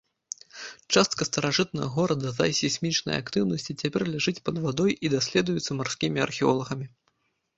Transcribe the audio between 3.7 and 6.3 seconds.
цяпер ляжыць пад вадой і даследуецца марскімі